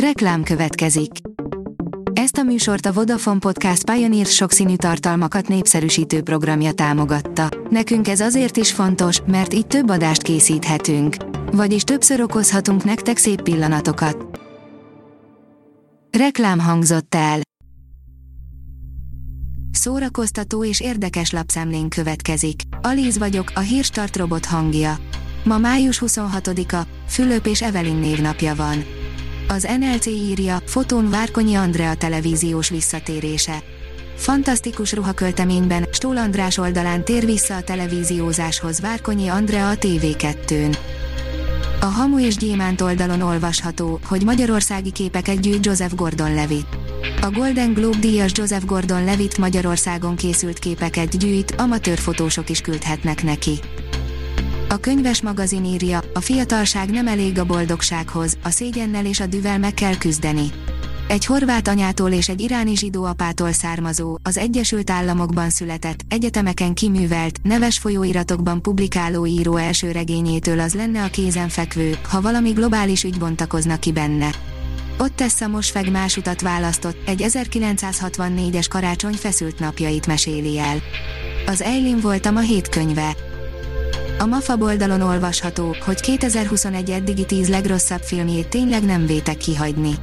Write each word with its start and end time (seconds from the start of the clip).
Reklám 0.00 0.42
következik. 0.42 1.10
Ezt 2.12 2.36
a 2.36 2.42
műsort 2.42 2.86
a 2.86 2.92
Vodafone 2.92 3.38
Podcast 3.38 3.90
Pioneer 3.90 4.26
sokszínű 4.26 4.76
tartalmakat 4.76 5.48
népszerűsítő 5.48 6.22
programja 6.22 6.72
támogatta. 6.72 7.48
Nekünk 7.70 8.08
ez 8.08 8.20
azért 8.20 8.56
is 8.56 8.72
fontos, 8.72 9.20
mert 9.26 9.54
így 9.54 9.66
több 9.66 9.88
adást 9.90 10.22
készíthetünk. 10.22 11.16
Vagyis 11.52 11.82
többször 11.82 12.20
okozhatunk 12.20 12.84
nektek 12.84 13.16
szép 13.16 13.42
pillanatokat. 13.42 14.40
Reklám 16.18 16.58
hangzott 16.58 17.14
el. 17.14 17.40
Szórakoztató 19.70 20.64
és 20.64 20.80
érdekes 20.80 21.30
lapszemlén 21.30 21.88
következik. 21.88 22.60
Alíz 22.82 23.18
vagyok, 23.18 23.52
a 23.54 23.60
hírstart 23.60 24.16
robot 24.16 24.44
hangja. 24.44 24.96
Ma 25.44 25.58
május 25.58 26.02
26-a, 26.06 26.86
Fülöp 27.08 27.46
és 27.46 27.62
Evelyn 27.62 27.96
névnapja 27.96 28.54
van. 28.54 29.04
Az 29.48 29.68
NLC 29.78 30.06
írja, 30.06 30.58
fotón 30.64 31.10
Várkonyi 31.10 31.54
Andrea 31.54 31.94
televíziós 31.94 32.68
visszatérése. 32.68 33.62
Fantasztikus 34.16 34.92
ruhakölteményben 34.92 35.86
Stól 35.92 36.16
András 36.16 36.58
oldalán 36.58 37.04
tér 37.04 37.24
vissza 37.24 37.56
a 37.56 37.62
televíziózáshoz 37.62 38.80
Várkonyi 38.80 39.28
Andrea 39.28 39.68
a 39.68 39.74
TV2-n. 39.74 40.76
A 41.80 41.84
Hamu 41.84 42.20
és 42.20 42.36
Gyémánt 42.36 42.80
oldalon 42.80 43.20
olvasható, 43.20 44.00
hogy 44.04 44.24
magyarországi 44.24 44.92
képeket 44.92 45.40
gyűjt 45.40 45.66
Joseph 45.66 45.94
Gordon-Levitt. 45.94 46.76
A 47.20 47.30
Golden 47.30 47.72
Globe 47.72 47.98
díjas 47.98 48.32
Joseph 48.34 48.64
Gordon-Levitt 48.64 49.38
Magyarországon 49.38 50.16
készült 50.16 50.58
képeket 50.58 51.18
gyűjt, 51.18 51.50
amatőr 51.50 51.98
fotósok 51.98 52.50
is 52.50 52.60
küldhetnek 52.60 53.22
neki. 53.22 53.60
A 54.76 54.80
könyves 54.80 55.22
magazin 55.22 55.64
írja, 55.64 56.00
a 56.14 56.20
fiatalság 56.20 56.90
nem 56.90 57.06
elég 57.06 57.38
a 57.38 57.44
boldogsághoz, 57.44 58.38
a 58.42 58.50
szégyennel 58.50 59.06
és 59.06 59.20
a 59.20 59.26
düvel 59.26 59.58
meg 59.58 59.74
kell 59.74 59.96
küzdeni. 59.96 60.50
Egy 61.08 61.24
horvát 61.24 61.68
anyától 61.68 62.10
és 62.10 62.28
egy 62.28 62.40
iráni 62.40 62.76
zsidó 62.76 63.04
apától 63.04 63.52
származó, 63.52 64.18
az 64.22 64.36
Egyesült 64.38 64.90
Államokban 64.90 65.50
született, 65.50 66.00
egyetemeken 66.08 66.74
kiművelt, 66.74 67.38
neves 67.42 67.78
folyóiratokban 67.78 68.62
publikáló 68.62 69.26
író 69.26 69.56
első 69.56 69.90
regényétől 69.90 70.60
az 70.60 70.74
lenne 70.74 71.04
a 71.04 71.10
kézenfekvő, 71.10 71.96
ha 72.08 72.20
valami 72.20 72.50
globális 72.50 73.04
ügy 73.04 73.18
bontakozna 73.18 73.78
ki 73.78 73.92
benne. 73.92 74.30
Ott 74.98 75.16
tesz 75.16 75.40
a 75.40 75.48
Mosfeg 75.48 75.90
más 75.90 76.16
utat 76.16 76.40
választott, 76.40 76.96
egy 77.06 77.24
1964-es 77.28 78.66
karácsony 78.68 79.14
feszült 79.14 79.58
napjait 79.58 80.06
meséli 80.06 80.58
el. 80.58 80.76
Az 81.46 81.62
Eileen 81.62 82.00
voltam 82.00 82.36
a 82.36 82.40
hét 82.40 82.68
könyve. 82.68 83.16
A 84.18 84.26
MAFA 84.26 84.56
oldalon 84.56 85.00
olvasható, 85.00 85.76
hogy 85.84 86.00
2021 86.00 86.90
eddigi 86.90 87.24
10 87.24 87.48
legrosszabb 87.48 88.00
filmjét 88.00 88.48
tényleg 88.48 88.84
nem 88.84 89.06
vétek 89.06 89.36
kihagyni. 89.36 89.94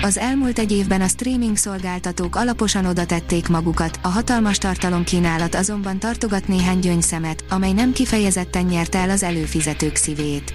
Az 0.00 0.18
elmúlt 0.18 0.58
egy 0.58 0.72
évben 0.72 1.00
a 1.00 1.08
streaming 1.08 1.56
szolgáltatók 1.56 2.36
alaposan 2.36 2.84
oda 2.84 3.06
tették 3.06 3.48
magukat, 3.48 3.98
a 4.02 4.08
hatalmas 4.08 4.58
tartalomkínálat 4.58 5.54
azonban 5.54 5.98
tartogat 5.98 6.48
néhány 6.48 6.78
gyöngyszemet, 6.78 7.44
amely 7.50 7.72
nem 7.72 7.92
kifejezetten 7.92 8.64
nyerte 8.64 8.98
el 8.98 9.10
az 9.10 9.22
előfizetők 9.22 9.96
szívét. 9.96 10.54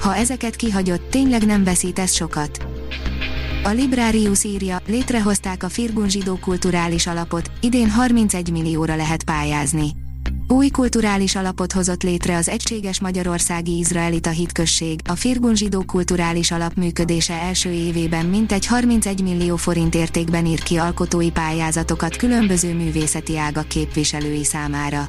Ha 0.00 0.16
ezeket 0.16 0.56
kihagyott, 0.56 1.10
tényleg 1.10 1.46
nem 1.46 1.64
veszítesz 1.64 2.14
sokat. 2.14 2.66
A 3.64 3.68
Librarius 3.68 4.44
írja, 4.44 4.80
létrehozták 4.86 5.62
a 5.62 5.68
Firgun 5.68 6.08
zsidó 6.08 6.38
kulturális 6.40 7.06
alapot, 7.06 7.50
idén 7.60 7.90
31 7.90 8.50
millióra 8.50 8.96
lehet 8.96 9.24
pályázni. 9.24 10.03
Új 10.54 10.68
kulturális 10.68 11.34
alapot 11.34 11.72
hozott 11.72 12.02
létre 12.02 12.36
az 12.36 12.48
Egységes 12.48 13.00
Magyarországi 13.00 13.78
Izraelita 13.78 14.30
Hitközség, 14.30 15.00
a 15.08 15.14
Firgun 15.14 15.54
Zsidó 15.54 15.82
Kulturális 15.86 16.50
Alap 16.50 16.74
működése 16.74 17.34
első 17.34 17.70
évében 17.70 18.26
mintegy 18.26 18.66
31 18.66 19.22
millió 19.22 19.56
forint 19.56 19.94
értékben 19.94 20.46
ír 20.46 20.62
ki 20.62 20.76
alkotói 20.76 21.30
pályázatokat 21.30 22.16
különböző 22.16 22.74
művészeti 22.74 23.38
ágak 23.38 23.68
képviselői 23.68 24.44
számára. 24.44 25.08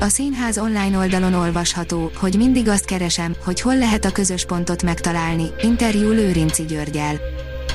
A 0.00 0.08
színház 0.08 0.58
online 0.58 0.98
oldalon 0.98 1.34
olvasható, 1.34 2.10
hogy 2.16 2.36
mindig 2.36 2.68
azt 2.68 2.84
keresem, 2.84 3.34
hogy 3.44 3.60
hol 3.60 3.76
lehet 3.76 4.04
a 4.04 4.12
közös 4.12 4.44
pontot 4.44 4.82
megtalálni, 4.82 5.46
interjú 5.60 6.10
Lőrinci 6.10 6.64
Györgyel. 6.64 7.20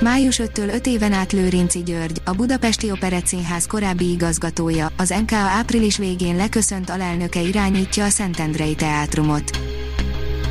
Május 0.02 0.42
5-től 0.44 0.74
5 0.74 0.88
éven 0.88 1.14
át 1.14 1.32
Lőrinci 1.32 1.84
György, 1.84 2.22
a 2.26 2.32
Budapesti 2.32 2.92
Operettszínház 2.92 3.66
korábbi 3.66 4.12
igazgatója, 4.12 4.92
az 4.98 5.10
NKA 5.10 5.36
április 5.36 5.98
végén 5.98 6.36
leköszönt 6.36 6.90
alelnöke 6.90 7.42
irányítja 7.42 8.06
a 8.06 8.10
Szentendrei 8.10 8.76
Teátrumot. 8.76 9.60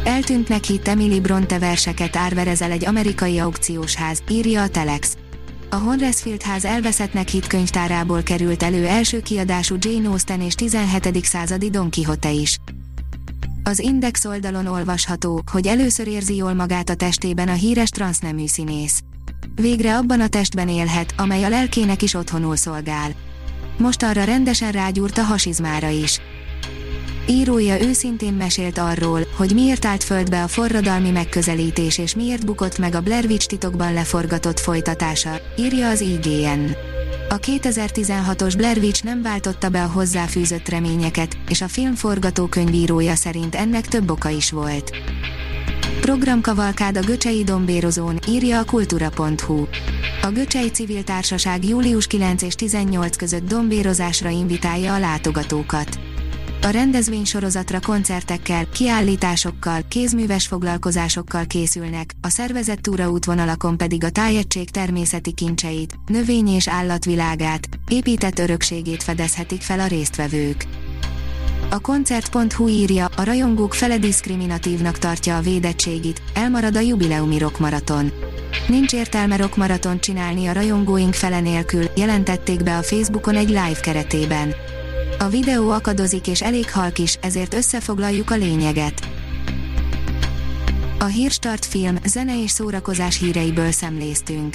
Eltűntnek 0.05 0.65
hitt 0.65 0.89
Emily 0.89 1.21
Bronte 1.21 1.59
verseket 1.59 2.17
árverezel 2.17 2.71
egy 2.71 2.87
amerikai 2.87 3.39
aukciós 3.39 3.95
ház, 3.95 4.23
írja 4.29 4.63
a 4.63 4.69
Telex. 4.69 5.17
A 5.71 5.77
Honresfield 5.77 6.43
ház 6.43 6.65
elveszettnek 6.65 7.29
hit 7.29 7.47
könyvtárából 7.47 8.23
került 8.23 8.63
elő 8.63 8.87
első 8.87 9.21
kiadású 9.21 9.77
Jane 9.79 10.09
Austen 10.09 10.41
és 10.41 10.55
17. 10.55 11.25
századi 11.25 11.71
Don 11.71 11.91
Quixote 11.91 12.31
is. 12.31 12.59
Az 13.63 13.79
Index 13.79 14.25
oldalon 14.25 14.67
olvasható, 14.67 15.43
hogy 15.53 15.67
először 15.67 16.07
érzi 16.07 16.37
jól 16.37 16.55
magát 16.55 16.89
a 16.89 16.95
testében 16.95 17.49
a 17.49 17.55
híres 17.55 17.89
transznemű 17.89 18.47
színész. 18.47 19.03
Végre 19.61 19.97
abban 19.97 20.21
a 20.21 20.29
testben 20.29 20.69
élhet, 20.69 21.15
amely 21.17 21.45
a 21.45 21.49
lelkének 21.49 22.03
is 22.03 22.15
otthonul 22.15 22.57
szolgál. 22.57 23.11
Most 23.79 24.03
arra 24.03 24.25
rendesen 24.25 24.73
rágyúrt 24.73 25.19
a 25.19 25.23
hasizmára 25.23 25.89
is. 25.89 26.21
Írója 27.29 27.81
őszintén 27.81 28.33
mesélt 28.33 28.79
arról, 28.79 29.21
hogy 29.37 29.51
miért 29.55 29.85
állt 29.85 30.05
földbe 30.05 30.43
a 30.43 30.49
forradalmi 30.49 31.11
megközelítés 31.11 31.99
és 31.99 32.15
miért 32.15 32.47
bukott 32.47 32.79
meg 32.79 32.95
a 32.95 33.01
Blair 33.01 33.45
titokban 33.45 33.93
leforgatott 33.93 34.61
folytatása, 34.61 35.41
írja 35.57 35.89
az 35.89 36.01
IGN. 36.01 36.71
A 37.29 37.39
2016-os 37.39 38.55
Blair 38.57 38.95
nem 39.03 39.23
váltotta 39.23 39.69
be 39.69 39.83
a 39.83 39.87
hozzáfűzött 39.87 40.69
reményeket, 40.69 41.37
és 41.49 41.61
a 41.61 41.69
film 41.69 41.95
forgatókönyvírója 41.95 43.15
szerint 43.15 43.55
ennek 43.55 43.89
több 43.89 44.11
oka 44.11 44.29
is 44.29 44.51
volt. 44.51 44.91
Programkavalkád 46.07 46.97
a 46.97 47.01
Göcsei 47.01 47.45
Dombérozón, 47.45 48.19
írja 48.29 48.59
a 48.59 48.65
kultura.hu. 48.65 49.67
A 50.23 50.31
Göcsei 50.31 50.71
Civil 50.71 51.03
Társaság 51.03 51.65
július 51.65 52.07
9 52.07 52.43
és 52.43 52.55
18 52.55 53.17
között 53.17 53.49
dombérozásra 53.49 54.29
invitálja 54.29 54.95
a 54.95 54.99
látogatókat. 54.99 55.99
A 56.63 56.69
rendezvény 56.69 57.25
sorozatra 57.25 57.81
koncertekkel, 57.81 58.69
kiállításokkal, 58.69 59.81
kézműves 59.89 60.47
foglalkozásokkal 60.47 61.47
készülnek, 61.47 62.11
a 62.21 62.29
szervezett 62.29 62.81
túraútvonalakon 62.81 63.77
pedig 63.77 64.05
a 64.05 64.11
tájegység 64.11 64.71
természeti 64.71 65.33
kincseit, 65.33 65.95
növény 66.07 66.49
és 66.49 66.69
állatvilágát, 66.69 67.69
épített 67.89 68.39
örökségét 68.39 69.03
fedezhetik 69.03 69.61
fel 69.61 69.81
a 69.81 69.87
résztvevők. 69.87 70.67
A 71.71 71.81
koncert.hu 71.81 72.69
írja, 72.69 73.09
a 73.17 73.25
rajongók 73.25 73.75
fele 73.75 73.99
diszkriminatívnak 73.99 74.99
tartja 74.99 75.37
a 75.37 75.41
védettségit, 75.41 76.23
elmarad 76.35 76.77
a 76.77 76.81
jubileumi 76.81 77.39
rockmaraton. 77.39 78.13
Nincs 78.69 78.93
értelme 78.93 79.37
rockmaraton 79.37 80.01
csinálni 80.01 80.47
a 80.47 80.53
rajongóink 80.53 81.15
fele 81.15 81.41
nélkül, 81.41 81.85
jelentették 81.97 82.63
be 82.63 82.77
a 82.77 82.83
Facebookon 82.83 83.37
egy 83.37 83.49
live 83.49 83.81
keretében. 83.83 84.55
A 85.19 85.29
videó 85.29 85.71
akadozik 85.71 86.27
és 86.27 86.43
elég 86.43 86.71
halk 86.71 86.99
is, 86.99 87.19
ezért 87.21 87.55
összefoglaljuk 87.55 88.31
a 88.31 88.37
lényeget. 88.37 89.09
A 90.99 91.05
Hírstart 91.05 91.65
film, 91.65 91.97
zene 92.05 92.43
és 92.43 92.51
szórakozás 92.51 93.19
híreiből 93.19 93.71
szemléztünk. 93.71 94.55